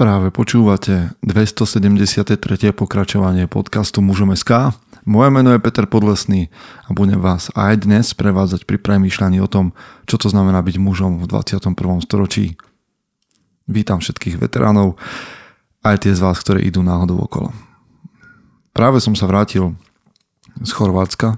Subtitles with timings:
[0.00, 2.40] Práve počúvate 273.
[2.72, 4.72] pokračovanie podcastu Mužom SK.
[5.04, 6.48] Moje meno je Peter Podlesný
[6.88, 9.76] a budem vás aj dnes prevádzať pri premýšľaní o tom,
[10.08, 11.76] čo to znamená byť mužom v 21.
[12.00, 12.56] storočí.
[13.68, 14.96] Vítam všetkých veteránov,
[15.84, 17.52] aj tie z vás, ktoré idú náhodou okolo.
[18.72, 19.76] Práve som sa vrátil
[20.64, 21.36] z Chorvátska,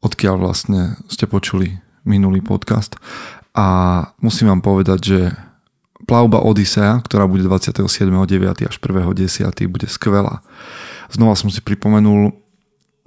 [0.00, 2.96] odkiaľ vlastne ste počuli minulý podcast
[3.52, 5.20] a musím vám povedať, že
[6.04, 8.68] plavba Odisea, ktorá bude 27.9.
[8.68, 9.72] až 1.10.
[9.72, 10.44] bude skvelá.
[11.08, 12.36] Znova som si pripomenul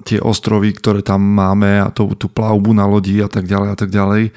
[0.07, 3.77] tie ostrovy, ktoré tam máme a tú, tú plavbu na lodi a tak ďalej a
[3.77, 4.31] tak ďalej.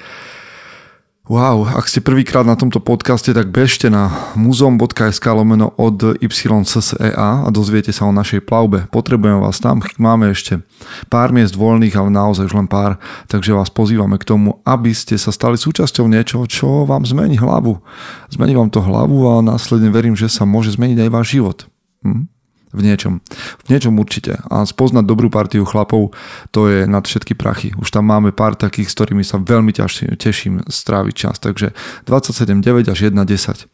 [1.23, 7.47] Wow, ak ste prvýkrát na tomto podcaste, tak bežte na muzeum.sk lomeno od YCSEA a
[7.47, 8.91] dozviete sa o našej plavbe.
[8.91, 10.59] Potrebujeme vás tam, máme ešte
[11.07, 12.99] pár miest voľných, ale naozaj už len pár,
[13.31, 17.79] takže vás pozývame k tomu, aby ste sa stali súčasťou niečoho, čo vám zmení hlavu.
[18.27, 21.57] Zmení vám to hlavu a následne verím, že sa môže zmeniť aj váš život.
[22.03, 22.27] Hm?
[22.73, 23.21] V niečom.
[23.63, 24.41] V niečom určite.
[24.49, 26.11] A spoznať dobrú partiu chlapov,
[26.49, 27.71] to je nad všetky prachy.
[27.77, 31.37] Už tam máme pár takých, s ktorými sa veľmi ťažším, teším stráviť čas.
[31.37, 31.77] Takže
[32.09, 33.69] 27.9 až 1.10.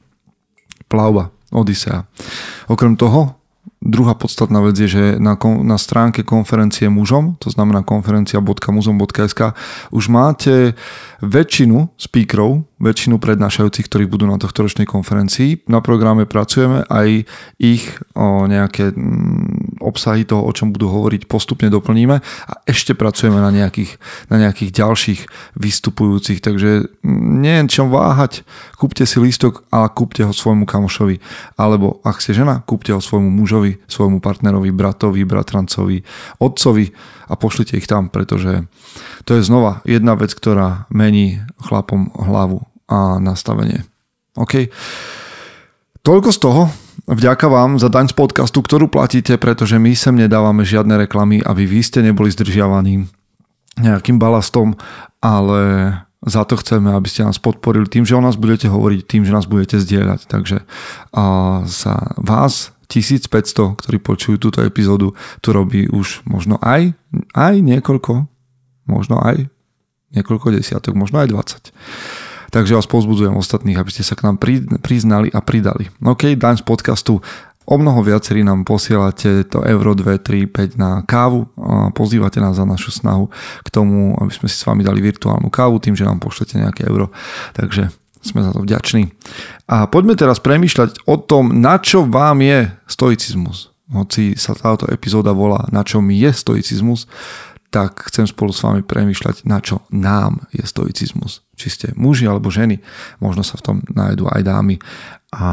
[0.91, 2.03] Plavba, Odisea.
[2.67, 3.39] Okrem toho,
[3.80, 9.55] Druhá podstatná vec je, že na, na stránke konferencie mužom, to znamená konferencia.muzom.sk,
[9.95, 10.75] už máte
[11.23, 15.63] väčšinu speakerov, väčšinu prednášajúcich, ktorí budú na tohto ročnej konferencii.
[15.72, 17.23] Na programe pracujeme, aj
[17.55, 17.88] ich
[18.19, 23.52] o nejaké mm, obsahy toho, o čom budú hovoriť, postupne doplníme a ešte pracujeme na
[23.52, 25.22] nejakých, na nejakých ďalších
[25.55, 28.44] vystupujúcich, takže mm, nie je čom váhať,
[28.75, 31.23] kúpte si lístok a kúpte ho svojmu kamošovi,
[31.55, 36.03] alebo ak ste žena, kúpte ho svojmu mužovi, svojmu partnerovi, bratovi, bratrancovi,
[36.44, 36.85] otcovi
[37.30, 38.67] a pošlite ich tam, pretože
[39.23, 43.85] to je znova jedna vec, ktorá mení chlapom hlavu a nastavenie.
[44.35, 44.73] OK?
[46.02, 46.89] Toľko z toho.
[47.10, 51.66] Vďaka vám za daň z podcastu, ktorú platíte, pretože my sem nedávame žiadne reklamy, aby
[51.66, 53.10] vy ste neboli zdržiavaní
[53.81, 54.78] nejakým balastom,
[55.18, 55.90] ale
[56.22, 59.34] za to chceme, aby ste nás podporili tým, že o nás budete hovoriť, tým, že
[59.34, 60.30] nás budete zdieľať.
[60.30, 60.69] Takže
[61.66, 66.94] za vás 1500, ktorí počujú túto epizódu, tu robí už možno aj,
[67.34, 68.30] aj niekoľko,
[68.86, 69.50] možno aj
[70.14, 71.34] niekoľko desiatok, možno aj
[71.74, 72.28] 20.
[72.50, 74.42] Takže vás pozbudzujem ostatných, aby ste sa k nám
[74.82, 75.90] priznali a pridali.
[76.02, 77.22] OK, daň z podcastu
[77.70, 81.46] O mnoho viacerí nám posielate to euro 2, 3, 5 na kávu.
[81.94, 83.30] Pozývate nás za našu snahu
[83.62, 86.90] k tomu, aby sme si s vami dali virtuálnu kávu tým, že nám pošlete nejaké
[86.90, 87.14] euro.
[87.54, 87.94] Takže
[88.26, 89.14] sme za to vďační.
[89.70, 93.70] A poďme teraz premýšľať o tom, na čo vám je stoicizmus.
[93.94, 97.06] Hoci sa táto epizóda volá Na čo mi je stoicizmus,
[97.69, 101.46] tak chcem spolu s vami premýšľať, na čo nám je stoicizmus.
[101.53, 102.81] Či ste muži alebo ženy,
[103.22, 104.75] možno sa v tom nájdú aj dámy.
[105.38, 105.47] A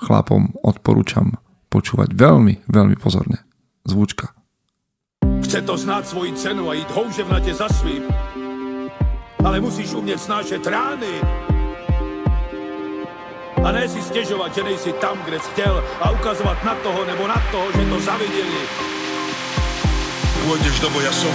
[0.00, 1.36] chlapom odporúčam
[1.68, 3.44] počúvať veľmi, veľmi pozorne.
[3.84, 4.32] Zvučka.
[5.44, 8.08] Chce to znáť svoji cenu a ísť houževnate za svým.
[9.40, 11.14] Ale musíš umieť snášať rány.
[13.60, 17.28] A ne si stiežovať, že nejsi tam, kde si chcel a ukazovať na toho nebo
[17.28, 18.99] na toho, že to zavideli
[20.46, 21.32] pôjdeš do boja som.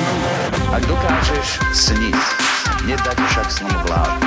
[0.74, 2.18] Ak dokážeš sniť,
[2.86, 4.18] nedať však sním vlád.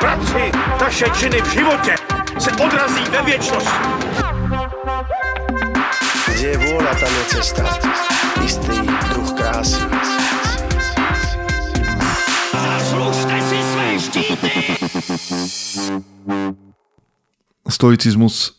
[0.00, 0.42] Práci
[0.78, 1.92] taše činy v živote
[2.38, 3.80] se odrazí ve viečnosti.
[6.32, 7.64] Kde je vôľa, tam je cesta.
[8.42, 8.76] Istý
[9.14, 9.82] druh krásy.
[12.52, 14.52] Zaslužte si své štíty!
[17.68, 18.58] Stoicizmus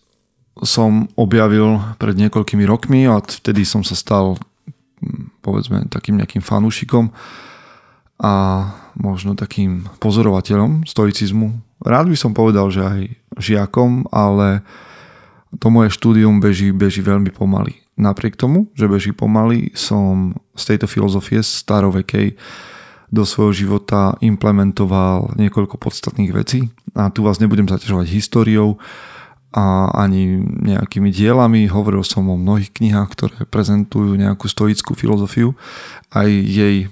[0.63, 4.39] som objavil pred niekoľkými rokmi a vtedy som sa stal
[5.41, 7.13] povedzme takým nejakým fanúšikom
[8.23, 8.33] a
[8.95, 11.59] možno takým pozorovateľom stoicizmu.
[11.83, 12.99] Rád by som povedal, že aj
[13.41, 14.63] žiakom, ale
[15.59, 17.83] to moje štúdium beží, beží veľmi pomaly.
[17.93, 22.39] Napriek tomu, že beží pomaly, som z tejto filozofie starovekej
[23.13, 26.73] do svojho života implementoval niekoľko podstatných vecí.
[26.97, 28.81] A tu vás nebudem zaťažovať históriou,
[29.53, 31.69] a ani nejakými dielami.
[31.69, 35.53] Hovoril som o mnohých knihách, ktoré prezentujú nejakú stoickú filozofiu,
[36.09, 36.89] aj jej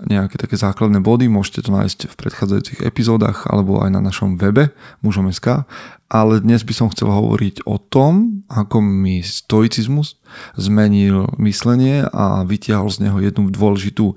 [0.00, 4.72] nejaké také základné body, môžete to nájsť v predchádzajúcich epizódach alebo aj na našom webe
[5.04, 5.68] mužom.sk,
[6.08, 10.16] ale dnes by som chcel hovoriť o tom, ako mi stoicizmus
[10.56, 14.16] zmenil myslenie a vytiahol z neho jednu dôležitú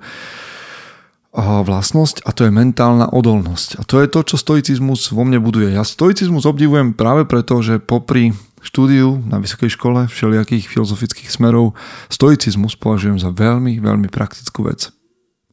[1.32, 3.80] vlastnosť a to je mentálna odolnosť.
[3.80, 5.72] A to je to, čo stoicizmus vo mne buduje.
[5.72, 11.72] Ja stoicizmus obdivujem práve preto, že popri štúdiu na vysokej škole všelijakých filozofických smerov
[12.12, 14.92] stoicizmus považujem za veľmi, veľmi praktickú vec.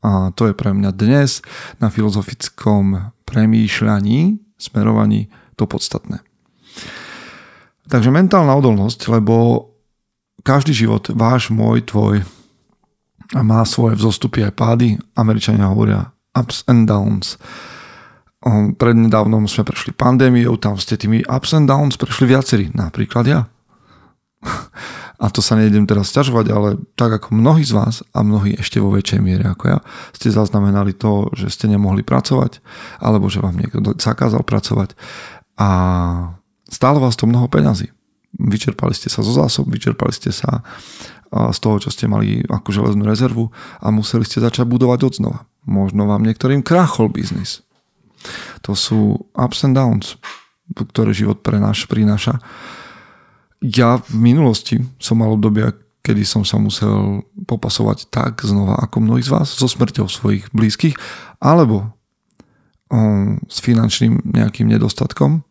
[0.03, 1.43] A to je pre mňa dnes
[1.79, 6.23] na filozofickom premýšľaní, smerovaní to podstatné.
[7.89, 9.67] Takže mentálna odolnosť, lebo
[10.45, 12.23] každý život, váš, môj, tvoj,
[13.35, 14.87] a má svoje vzostupy aj pády.
[15.13, 17.37] Američania hovoria ups and downs.
[18.79, 23.41] Prednedávnom sme prešli pandémiou, tam ste tými ups and downs prešli viacerí, napríklad ja.
[25.19, 28.79] A to sa nejdem teraz sťažovať, ale tak ako mnohí z vás a mnohí ešte
[28.79, 29.77] vo väčšej miere ako ja,
[30.15, 32.63] ste zaznamenali to, že ste nemohli pracovať,
[33.03, 34.95] alebo že vám niekto zakázal pracovať
[35.59, 35.69] a
[36.71, 37.91] stálo vás to mnoho peňazí.
[38.39, 40.63] Vyčerpali ste sa zo zásob, vyčerpali ste sa
[41.29, 43.53] z toho, čo ste mali ako železnú rezervu
[43.83, 45.39] a museli ste začať budovať od znova.
[45.67, 47.61] Možno vám niektorým krachol biznis.
[48.65, 50.17] To sú ups and downs,
[50.73, 52.41] ktoré život prenáš, prináša.
[53.61, 59.21] Ja v minulosti som mal obdobia, kedy som sa musel popasovať tak znova ako mnohí
[59.21, 60.97] z vás so smrťou svojich blízkych
[61.37, 61.93] alebo
[62.89, 65.45] um, s finančným nejakým nedostatkom,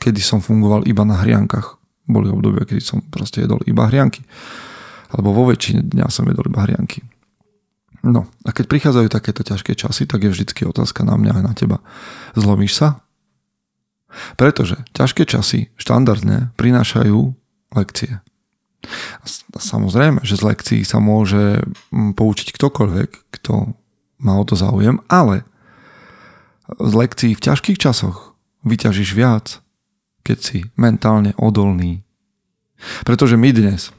[0.00, 1.76] kedy som fungoval iba na hriankach.
[2.06, 4.22] Boli obdobia, kedy som proste jedol iba hrianky
[5.12, 7.04] alebo vo väčšine dňa som jedol iba hrianky.
[8.06, 11.52] No a keď prichádzajú takéto ťažké časy, tak je vždycky otázka na mňa aj na
[11.54, 11.78] teba.
[12.38, 13.02] Zlomíš sa?
[14.38, 17.34] Pretože ťažké časy štandardne prinášajú
[17.74, 18.22] lekcie.
[19.18, 19.24] A
[19.58, 23.74] samozrejme, že z lekcií sa môže mm, poučiť ktokoľvek, kto
[24.22, 25.42] má o to záujem, ale
[26.70, 29.58] z lekcií v ťažkých časoch vyťažíš viac,
[30.26, 32.02] keď si mentálne odolný.
[33.06, 33.94] Pretože my dnes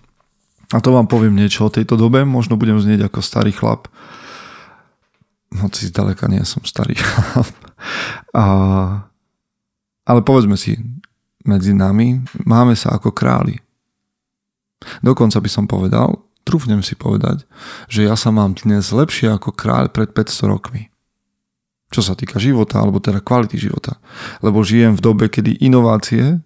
[0.76, 3.88] a to vám poviem niečo o tejto dobe, možno budem znieť ako starý chlap.
[5.56, 7.48] Hoci zďaleka nie som starý chlap.
[8.36, 8.46] A,
[10.04, 10.76] ale povedzme si,
[11.48, 13.64] medzi nami máme sa ako králi.
[15.00, 17.48] Dokonca by som povedal, trúfnem si povedať,
[17.88, 20.92] že ja sa mám dnes lepšie ako kráľ pred 500 rokmi.
[21.88, 23.96] Čo sa týka života, alebo teda kvality života.
[24.44, 26.44] Lebo žijem v dobe, kedy inovácie,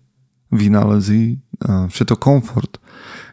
[0.51, 2.77] vynálezy, všetko komfort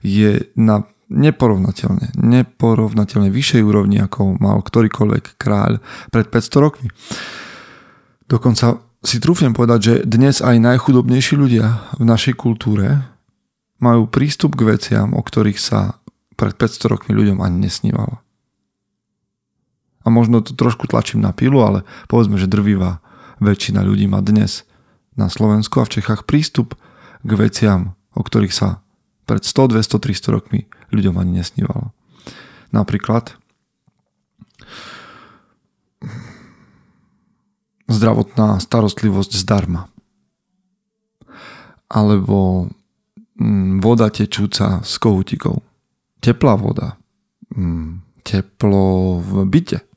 [0.01, 5.81] je na neporovnateľne, neporovnateľne vyššej úrovni, ako mal ktorýkoľvek kráľ
[6.13, 6.89] pred 500 rokmi.
[8.29, 13.09] Dokonca si trúfnem povedať, že dnes aj najchudobnejší ľudia v našej kultúre
[13.81, 15.97] majú prístup k veciam, o ktorých sa
[16.37, 18.21] pred 500 rokmi ľuďom ani nesnívalo.
[20.09, 23.05] A možno to trošku tlačím na pilu, ale povedzme, že drvivá
[23.45, 24.65] väčšina ľudí má dnes
[25.21, 26.81] na Slovensku a v Čechách prístup
[27.21, 28.81] k veciam, o ktorých sa
[29.29, 31.93] pred 100, 200, 300 rokmi ľuďom ani nesnívalo.
[32.73, 33.37] Napríklad
[37.93, 39.93] zdravotná starostlivosť zdarma.
[41.93, 42.73] Alebo
[43.37, 45.61] mm, voda tečúca z kohutikov.
[46.25, 46.97] Teplá voda.
[47.53, 49.88] Mm, teplo v byte.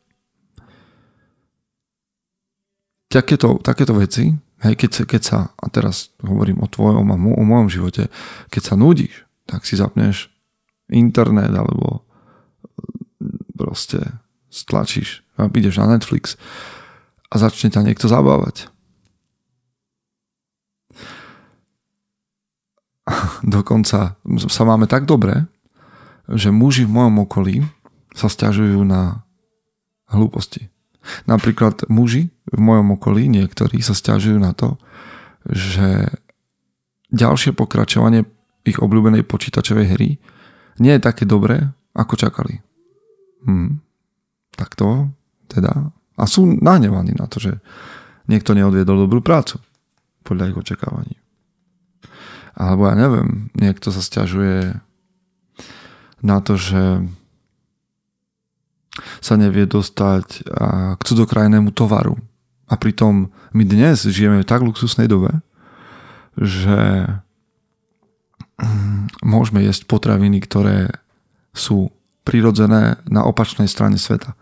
[3.11, 4.31] Takéto, takéto veci
[4.61, 8.13] Hej, keď, sa, keď sa, a teraz hovorím o tvojom a o mojom živote,
[8.53, 10.29] keď sa nudíš, tak si zapneš
[10.93, 12.05] internet alebo
[13.17, 14.21] mm, proste
[14.53, 16.37] stlačíš a ideš na Netflix
[17.33, 18.69] a začne ťa niekto zabávať.
[23.41, 24.13] Dokonca
[24.45, 25.49] sa máme tak dobre,
[26.29, 27.65] že muži v mojom okolí
[28.13, 29.25] sa stiažujú na
[30.05, 30.70] hlúposti.
[31.25, 34.77] Napríklad muži v mojom okolí, niektorí sa stiažujú na to,
[35.49, 36.13] že
[37.09, 38.25] ďalšie pokračovanie
[38.63, 40.09] ich obľúbenej počítačovej hry
[40.77, 42.61] nie je také dobré, ako čakali.
[43.45, 43.81] Hm.
[44.55, 45.09] Tak to
[45.49, 45.91] teda.
[46.15, 47.57] A sú nahnevaní na to, že
[48.29, 49.59] niekto neodviedol dobrú prácu
[50.21, 51.15] podľa ich očakávaní.
[52.55, 54.77] Alebo ja neviem, niekto sa stiažuje
[56.21, 57.01] na to, že
[59.23, 60.43] sa nevie dostať
[60.97, 62.19] k cudzokrajnému tovaru.
[62.71, 65.43] A pritom my dnes žijeme v tak luxusnej dobe,
[66.39, 67.07] že
[68.59, 70.91] mm, môžeme jesť potraviny, ktoré
[71.51, 71.91] sú
[72.23, 74.39] prirodzené na opačnej strane sveta.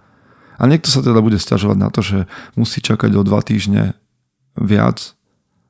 [0.61, 2.17] A niekto sa teda bude stiažovať na to, že
[2.53, 3.97] musí čakať o dva týždne
[4.59, 5.17] viac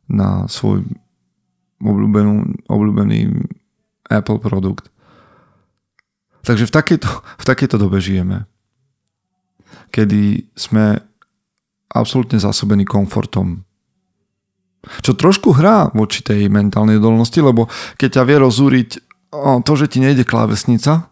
[0.09, 0.83] na svoj
[1.79, 3.47] obľúbenú, obľúbený
[4.09, 4.91] Apple produkt.
[6.43, 7.09] Takže v takejto,
[7.39, 8.49] v takejto dobe žijeme
[9.89, 10.97] kedy sme
[11.89, 13.65] absolútne zásobení komfortom.
[15.03, 17.67] Čo trošku hrá voči tej mentálnej odolnosti, lebo
[17.99, 18.89] keď ťa vie rozúriť
[19.65, 21.11] to, že ti nejde klávesnica,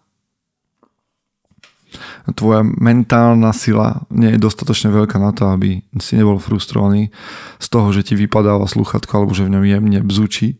[2.35, 7.11] tvoja mentálna sila nie je dostatočne veľká na to, aby si nebol frustrovaný
[7.59, 10.59] z toho, že ti vypadáva sluchatko alebo že v ňom jemne bzučí,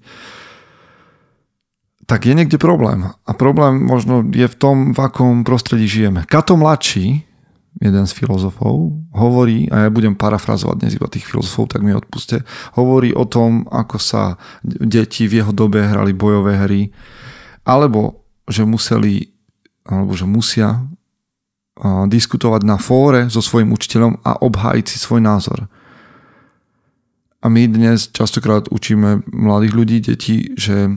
[2.07, 3.12] tak je niekde problém.
[3.27, 6.24] A problém možno je v tom, v akom prostredí žijeme.
[6.24, 7.27] Kato mladší
[7.77, 12.41] jeden z filozofov, hovorí, a ja budem parafrazovať dnes iba tých filozofov, tak mi odpuste,
[12.74, 16.89] hovorí o tom, ako sa deti v jeho dobe hrali bojové hry,
[17.62, 19.29] alebo že museli,
[19.86, 20.81] alebo že musia
[22.10, 25.69] diskutovať na fóre so svojím učiteľom a obhájiť si svoj názor.
[27.38, 30.89] A my dnes častokrát učíme mladých ľudí, deti, že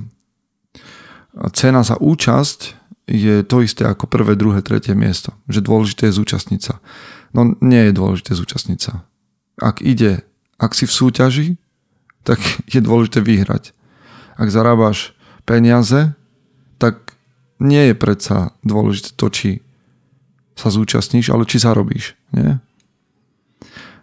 [1.52, 5.32] cena za účasť je to isté ako prvé, druhé, tretie miesto.
[5.48, 6.74] Že dôležité je zúčastniť sa.
[7.32, 9.06] No nie je dôležité zúčastniť sa.
[9.60, 10.24] Ak ide,
[10.60, 11.48] ak si v súťaži,
[12.22, 12.38] tak
[12.74, 13.72] je dôležité vyhrať.
[14.40, 15.12] Ak zarábaš
[15.44, 16.14] peniaze,
[16.80, 17.18] tak
[17.60, 19.50] nie je predsa dôležité to, či
[20.56, 22.16] sa zúčastníš, ale či zarobíš.
[22.32, 22.60] Nie?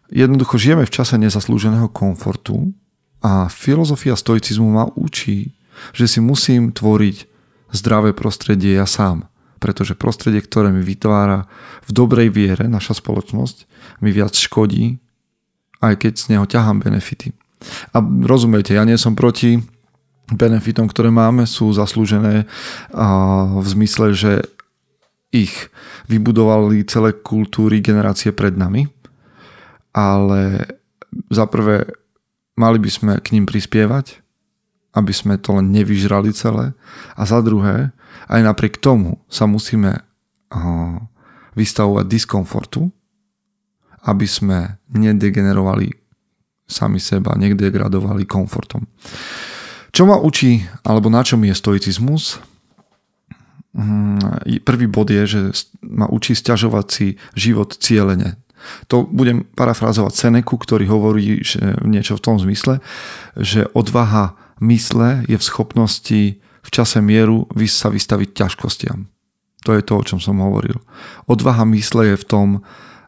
[0.09, 2.71] Jednoducho žijeme v čase nezaslúženého komfortu
[3.19, 5.57] a filozofia stoicizmu ma učí,
[5.93, 7.36] že si musím tvoriť
[7.73, 9.27] zdravé prostredie ja sám.
[9.57, 11.49] Pretože prostredie, ktoré mi vytvára
[11.89, 13.65] v dobrej viere naša spoločnosť,
[14.05, 15.01] mi viac škodí,
[15.81, 17.33] aj keď z neho ťahám benefity.
[17.93, 19.57] A rozumiete, ja nie som proti
[20.29, 22.45] benefitom, ktoré máme, sú zaslúžené
[23.57, 24.45] v zmysle, že
[25.33, 25.73] ich
[26.05, 28.85] vybudovali celé kultúry generácie pred nami,
[29.91, 30.69] ale
[31.33, 31.89] za prvé
[32.53, 34.21] mali by sme k ním prispievať,
[34.97, 36.73] aby sme to len nevyžrali celé.
[37.13, 37.93] A za druhé,
[38.25, 40.01] aj napriek tomu sa musíme
[41.53, 42.89] vystavovať diskomfortu,
[44.09, 45.93] aby sme nedegenerovali
[46.65, 48.89] sami seba, nedegradovali komfortom.
[49.93, 52.41] Čo ma učí, alebo na čom je stoicizmus?
[53.77, 55.41] Mm, prvý bod je, že
[55.85, 58.35] ma učí stiažovať si život cieľene.
[58.89, 62.81] To budem parafrázovať Seneku, ktorý hovorí že niečo v tom zmysle,
[63.37, 69.07] že odvaha mysle je v schopnosti v čase mieru sa vystaviť ťažkostiam.
[69.63, 70.79] To je to, o čom som hovoril.
[71.27, 72.47] Odvaha mysle je v tom,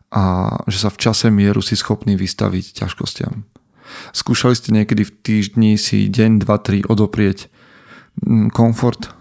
[0.09, 3.45] a že sa v čase mieru si schopný vystaviť ťažkostiam.
[4.13, 7.49] Skúšali ste niekedy v týždni si deň, dva, tri odoprieť
[8.21, 9.13] mm, komfort?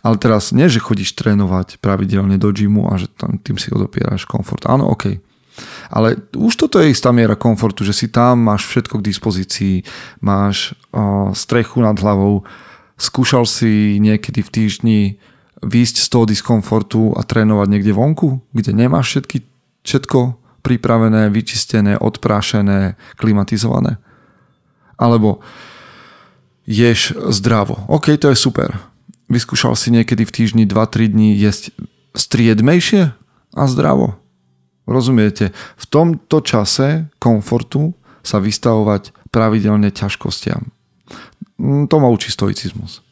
[0.00, 4.24] Ale teraz nie, že chodíš trénovať pravidelne do gymu a že tam, tým si odopieraš
[4.24, 4.64] komfort.
[4.70, 5.20] Áno, OK.
[5.92, 9.76] Ale už toto je istá miera komfortu, že si tam, máš všetko k dispozícii,
[10.24, 12.44] máš o, strechu nad hlavou,
[12.96, 15.00] skúšal si niekedy v týždni
[15.62, 19.46] výjsť z toho diskomfortu a trénovať niekde vonku, kde nemáš všetky,
[19.86, 20.18] všetko
[20.62, 23.98] pripravené, vyčistené, odprášené, klimatizované.
[24.98, 25.42] Alebo
[26.66, 27.82] ješ zdravo.
[27.90, 28.78] OK, to je super.
[29.26, 31.74] Vyskúšal si niekedy v týždni 2-3 dní jesť
[32.14, 33.10] striedmejšie
[33.52, 34.21] a zdravo.
[34.86, 35.54] Rozumiete?
[35.78, 40.70] V tomto čase komfortu sa vystavovať pravidelne ťažkostiam.
[41.58, 43.02] Mm, to ma učí stoicizmus.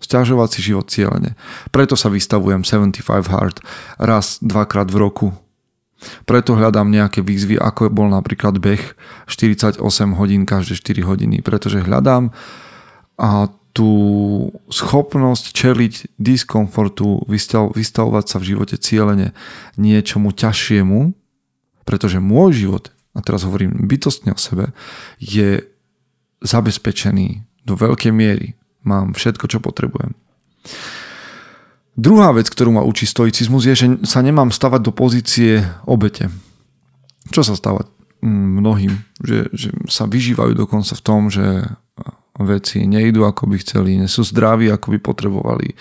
[0.00, 1.36] Sťažovať si život cieľene.
[1.70, 3.60] Preto sa vystavujem 75 hard
[4.00, 5.28] raz, dvakrát v roku.
[6.24, 8.80] Preto hľadám nejaké výzvy, ako bol napríklad beh
[9.28, 9.84] 48
[10.16, 11.44] hodín každé 4 hodiny.
[11.44, 12.32] Pretože hľadám
[13.20, 13.92] a tú
[14.66, 17.22] schopnosť čeliť diskomfortu,
[17.76, 19.30] vystavovať sa v živote cieľene
[19.78, 21.14] niečomu ťažšiemu,
[21.90, 24.70] pretože môj život, a teraz hovorím bytostne o sebe,
[25.18, 25.66] je
[26.38, 28.54] zabezpečený do veľkej miery.
[28.86, 30.14] Mám všetko, čo potrebujem.
[31.98, 36.30] Druhá vec, ktorú ma učí stoicizmus, je, že sa nemám stavať do pozície obete.
[37.34, 37.90] Čo sa stávať
[38.22, 38.94] mm, mnohým?
[39.18, 41.66] Že, že sa vyžívajú dokonca v tom, že
[42.40, 45.76] veci nejdú ako by chceli, nie sú zdraví ako by potrebovali,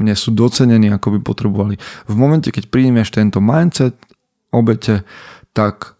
[0.00, 1.74] nie sú docenení ako by potrebovali.
[2.08, 3.98] V momente, keď príjmeš tento mindset
[4.52, 5.02] obete,
[5.56, 5.96] tak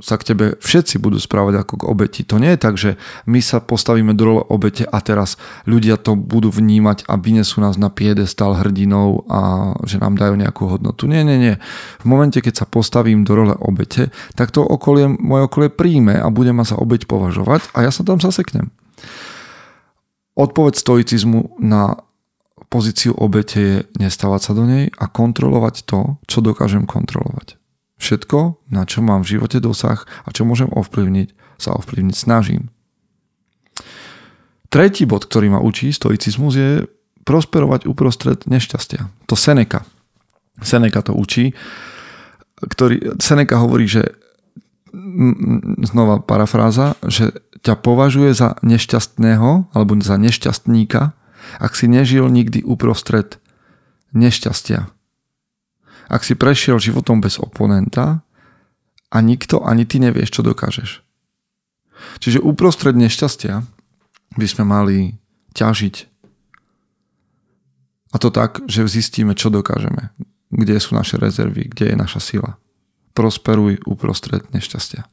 [0.00, 2.20] sa k tebe všetci budú správať ako k obeti.
[2.24, 2.96] To nie je tak, že
[3.28, 5.36] my sa postavíme do role obete a teraz
[5.68, 10.66] ľudia to budú vnímať a vynesú nás na piedestal hrdinou a že nám dajú nejakú
[10.66, 11.04] hodnotu.
[11.04, 11.54] Nie, nie, nie.
[12.00, 16.32] V momente, keď sa postavím do role obete, tak to okolie, moje okolie príjme a
[16.32, 18.72] bude ma za obeť považovať a ja sa tam zaseknem.
[20.40, 22.00] Odpoveď stoicizmu na
[22.72, 27.59] pozíciu obete je nestávať sa do nej a kontrolovať to, čo dokážem kontrolovať.
[28.00, 32.72] Všetko, na čo mám v živote dosah a čo môžem ovplyvniť, sa ovplyvniť snažím.
[34.72, 36.88] Tretí bod, ktorý ma učí stoicizmus je
[37.28, 39.12] prosperovať uprostred nešťastia.
[39.28, 39.84] To Seneca.
[40.64, 41.52] Seneca to učí.
[42.56, 44.16] Ktorý, Seneca hovorí, že
[45.84, 51.12] znova parafráza, že ťa považuje za nešťastného alebo za nešťastníka,
[51.60, 53.36] ak si nežil nikdy uprostred
[54.16, 54.88] nešťastia
[56.10, 58.26] ak si prešiel životom bez oponenta
[59.14, 61.06] a nikto ani ty nevieš, čo dokážeš.
[62.18, 63.62] Čiže uprostred nešťastia
[64.34, 64.98] by sme mali
[65.54, 65.96] ťažiť.
[68.10, 70.10] A to tak, že zistíme, čo dokážeme.
[70.50, 72.58] kde sú naše rezervy, kde je naša sila.
[73.14, 75.06] Prosperuj uprostred nešťastia.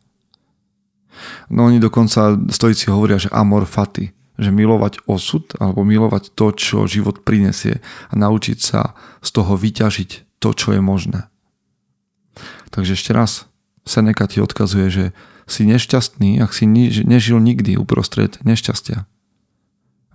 [1.53, 6.89] No oni dokonca stojíci hovoria, že amor fati, že milovať osud alebo milovať to, čo
[6.89, 11.29] život prinesie a naučiť sa z toho vyťažiť to, čo je možné.
[12.69, 13.49] Takže ešte raz,
[13.87, 15.05] Seneca ti odkazuje, že
[15.47, 16.67] si nešťastný, ak si
[17.07, 19.07] nežil nikdy uprostred nešťastia.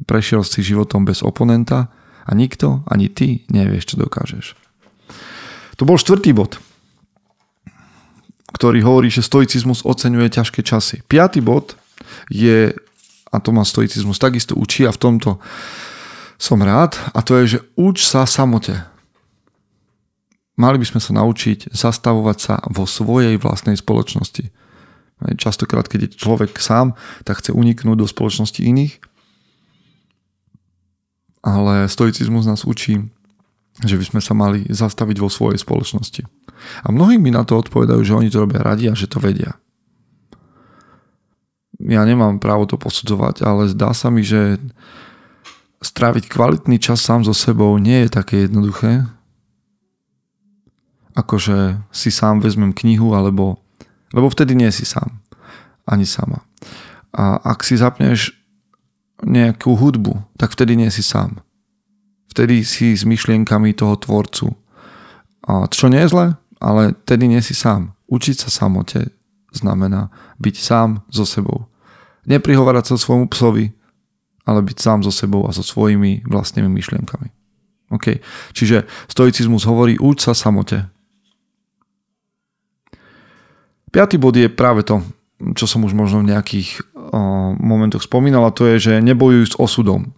[0.04, 1.88] Prešiel si životom bez oponenta
[2.28, 4.54] a nikto, ani ty, nevieš, čo dokážeš.
[5.80, 6.60] To bol štvrtý bod,
[8.52, 11.00] ktorý hovorí, že stoicizmus oceňuje ťažké časy.
[11.08, 11.74] Piatý bod
[12.28, 12.76] je,
[13.32, 15.40] a to ma stoicizmus takisto učí a v tomto
[16.36, 18.91] som rád, a to je, že uč sa samote.
[20.60, 24.52] Mali by sme sa naučiť zastavovať sa vo svojej vlastnej spoločnosti.
[25.38, 29.00] Častokrát, keď je človek sám, tak chce uniknúť do spoločnosti iných.
[31.42, 33.00] Ale stoicizmus nás učí,
[33.80, 36.22] že by sme sa mali zastaviť vo svojej spoločnosti.
[36.84, 39.56] A mnohí mi na to odpovedajú, že oni to robia radi a že to vedia.
[41.82, 44.60] Ja nemám právo to posudzovať, ale zdá sa mi, že
[45.82, 49.08] stráviť kvalitný čas sám so sebou nie je také jednoduché,
[51.12, 51.56] ako že
[51.92, 53.60] si sám vezmem knihu, alebo,
[54.12, 55.20] lebo vtedy nie si sám.
[55.84, 56.44] Ani sama.
[57.12, 58.32] A ak si zapneš
[59.22, 61.44] nejakú hudbu, tak vtedy nie si sám.
[62.32, 64.56] Vtedy si s myšlienkami toho tvorcu.
[65.44, 66.26] A čo nie je zle,
[66.62, 67.92] ale tedy nie si sám.
[68.08, 69.12] Učiť sa samote
[69.52, 70.08] znamená
[70.40, 71.68] byť sám so sebou.
[72.24, 73.74] Neprihovárať sa svojmu psovi,
[74.48, 77.28] ale byť sám so sebou a so svojimi vlastnými myšlienkami.
[77.92, 78.18] OK.
[78.56, 80.88] Čiže stoicizmus hovorí, uč sa samote.
[83.92, 85.04] Piatý bod je práve to,
[85.52, 89.58] čo som už možno v nejakých o, momentoch spomínal, a to je, že nebojujú s
[89.60, 90.16] osudom.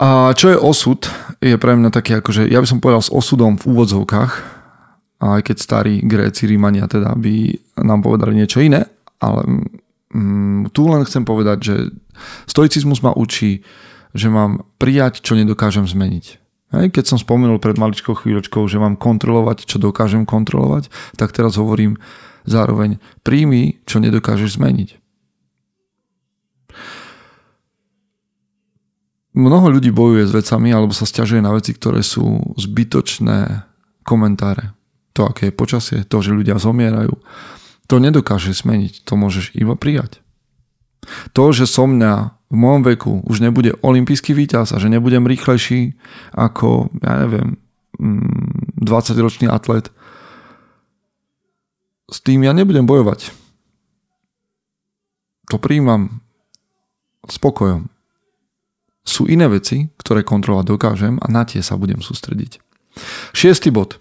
[0.00, 1.06] A čo je osud,
[1.38, 4.32] je pre mňa taký akože, ja by som povedal s osudom v úvodzovkách,
[5.22, 8.90] aj keď starí Gréci, Rímania teda by nám povedali niečo iné,
[9.22, 9.70] ale
[10.10, 11.76] mm, tu len chcem povedať, že
[12.50, 13.62] stoicizmus ma učí,
[14.10, 16.41] že mám prijať, čo nedokážem zmeniť.
[16.72, 20.88] Hej, keď som spomenul pred maličkou chvíľočkou, že mám kontrolovať, čo dokážem kontrolovať,
[21.20, 22.00] tak teraz hovorím
[22.48, 24.96] zároveň príjmi, čo nedokážeš zmeniť.
[29.32, 33.64] Mnoho ľudí bojuje s vecami alebo sa stiažuje na veci, ktoré sú zbytočné
[34.04, 34.76] komentáre.
[35.16, 37.16] To, aké je počasie, to, že ľudia zomierajú,
[37.88, 40.24] to nedokáže zmeniť, to môžeš iba prijať.
[41.36, 45.96] To, že som mňa v môjom veku už nebude olimpijský víťaz a že nebudem rýchlejší
[46.36, 47.56] ako, ja neviem,
[48.76, 49.88] 20-ročný mm, atlet,
[52.12, 53.32] s tým ja nebudem bojovať.
[55.48, 56.20] To príjmam
[57.24, 57.88] spokojom.
[59.02, 62.60] Sú iné veci, ktoré kontrolovať dokážem a na tie sa budem sústrediť.
[63.32, 63.96] Šiestý bod.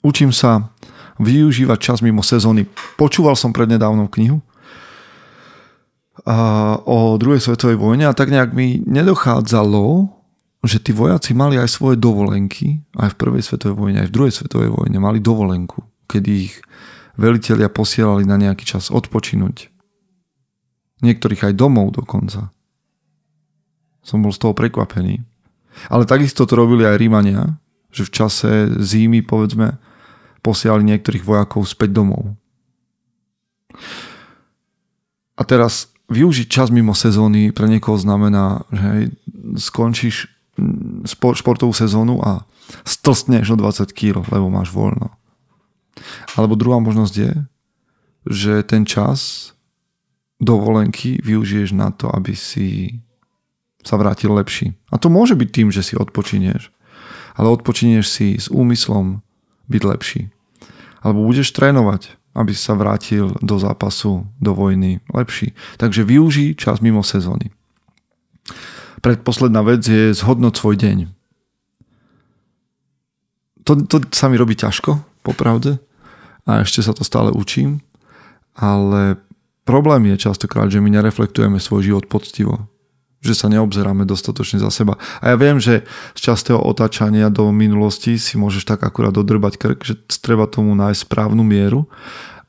[0.00, 0.72] Učím sa
[1.20, 2.64] využívať čas mimo sezóny.
[2.96, 4.40] Počúval som prednedávnou knihu
[6.24, 10.08] o druhej svetovej vojne a tak nejak mi nedochádzalo,
[10.64, 14.32] že tí vojaci mali aj svoje dovolenky, aj v prvej svetovej vojne, aj v druhej
[14.32, 16.56] svetovej vojne mali dovolenku, kedy ich
[17.20, 19.68] velitelia posielali na nejaký čas odpočinúť.
[21.04, 22.48] Niektorých aj domov dokonca.
[24.00, 25.20] Som bol z toho prekvapený.
[25.92, 27.60] Ale takisto to robili aj Rímania,
[27.92, 29.76] že v čase zimy, povedzme,
[30.40, 32.32] posielali niektorých vojakov späť domov.
[35.36, 39.14] A teraz využiť čas mimo sezóny pre niekoho znamená, že
[39.56, 42.44] skončíš mm, športovú sezónu a
[42.84, 45.12] stlstneš o 20 kg, lebo máš voľno.
[46.34, 47.32] Alebo druhá možnosť je,
[48.24, 49.52] že ten čas
[50.40, 53.00] dovolenky využiješ na to, aby si
[53.84, 54.72] sa vrátil lepší.
[54.88, 56.72] A to môže byť tým, že si odpočinieš.
[57.36, 59.20] Ale odpočinieš si s úmyslom
[59.68, 60.20] byť lepší.
[61.04, 65.54] Alebo budeš trénovať, aby sa vrátil do zápasu, do vojny lepší.
[65.78, 67.54] Takže využij čas mimo sezóny.
[69.00, 70.98] Predposledná vec je zhodnoť svoj deň.
[73.64, 75.78] To, to sa mi robí ťažko, popravde.
[76.44, 77.80] A ešte sa to stále učím.
[78.58, 79.16] Ale
[79.64, 82.68] problém je častokrát, že my nereflektujeme svoj život poctivo
[83.24, 85.00] že sa neobzeráme dostatočne za seba.
[85.24, 89.80] A ja viem, že z častého otáčania do minulosti si môžeš tak akurát dodrbať krk,
[89.80, 91.88] že treba tomu nájsť správnu mieru,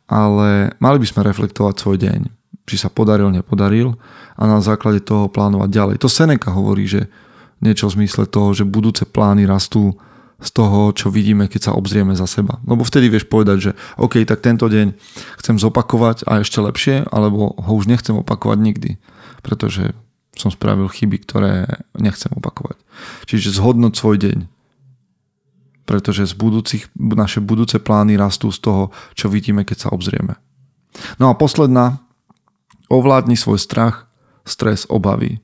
[0.06, 2.20] ale mali by sme reflektovať svoj deň.
[2.68, 3.96] Či sa podaril, nepodaril
[4.36, 5.96] a na základe toho plánovať ďalej.
[6.04, 7.08] To Seneca hovorí, že
[7.64, 9.96] niečo v zmysle toho, že budúce plány rastú
[10.36, 12.60] z toho, čo vidíme, keď sa obzrieme za seba.
[12.68, 14.92] Lebo vtedy vieš povedať, že OK, tak tento deň
[15.40, 18.92] chcem zopakovať a ešte lepšie, alebo ho už nechcem opakovať nikdy.
[19.40, 19.96] Pretože
[20.36, 22.78] som spravil chyby, ktoré nechcem opakovať.
[23.26, 24.40] Čiže zhodnoť svoj deň.
[25.86, 28.84] Pretože z budúcich, naše budúce plány rastú z toho,
[29.16, 30.36] čo vidíme, keď sa obzrieme.
[31.22, 32.04] No a posledná,
[32.90, 34.10] ovládni svoj strach,
[34.46, 35.42] stres, obavy.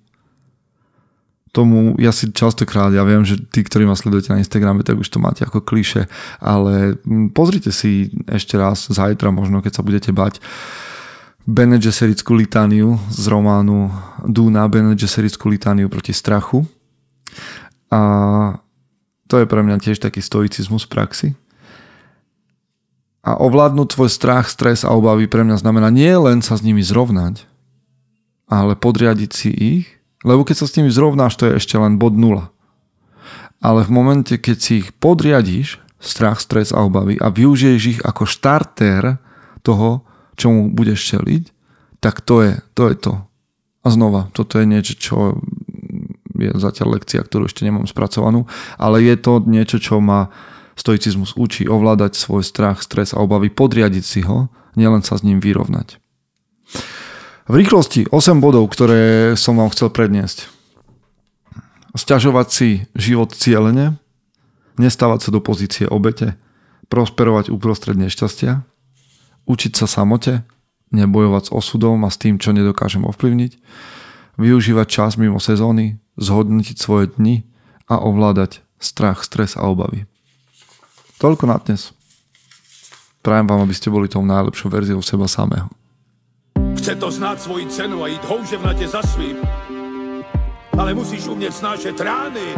[1.51, 5.11] Tomu ja si častokrát, ja viem, že tí, ktorí ma sledujete na Instagrame, tak už
[5.11, 6.07] to máte ako kliše,
[6.39, 6.95] ale
[7.35, 10.39] pozrite si ešte raz zajtra, možno keď sa budete bať,
[11.49, 13.89] Bene Gesseritskú litániu z románu
[14.29, 16.69] Duna, Bene Gesseritskú litániu proti strachu.
[17.89, 18.01] A
[19.25, 21.29] to je pre mňa tiež taký stoicizmus v praxi.
[23.25, 26.81] A ovládnuť svoj strach, stres a obavy pre mňa znamená nie len sa s nimi
[26.85, 27.45] zrovnať,
[28.49, 29.85] ale podriadiť si ich,
[30.21, 32.53] lebo keď sa s nimi zrovnáš, to je ešte len bod nula.
[33.61, 38.25] Ale v momente, keď si ich podriadíš, strach, stres a obavy a využiješ ich ako
[38.25, 39.21] štartér
[39.61, 40.01] toho,
[40.35, 41.43] čomu budeš čeliť,
[42.01, 43.13] tak to je, to je to.
[43.81, 45.17] A znova, toto je niečo, čo
[46.37, 50.33] je zatiaľ lekcia, ktorú ešte nemám spracovanú, ale je to niečo, čo ma
[50.77, 55.37] stoicizmus učí ovládať svoj strach, stres a obavy, podriadiť si ho, nielen sa s ním
[55.37, 56.01] vyrovnať.
[57.51, 60.47] V rýchlosti 8 bodov, ktoré som vám chcel predniesť.
[61.91, 63.99] Sťažovať si život cieľene,
[64.79, 66.39] nestávať sa do pozície obete,
[66.87, 68.63] prosperovať uprostred nešťastia,
[69.45, 70.43] učiť sa samote,
[70.91, 73.51] nebojovať s osudom a s tým, čo nedokážem ovplyvniť,
[74.37, 77.47] využívať čas mimo sezóny, zhodnotiť svoje dni
[77.87, 80.05] a ovládať strach, stres a obavy.
[81.21, 81.93] Toľko na dnes.
[83.21, 85.69] Prajem vám, aby ste boli tou najlepšou verziou seba samého.
[86.81, 89.37] Chce to znát svoji cenu a jít houževnatě za svým.
[90.77, 92.57] Ale musíš umět snášet rány.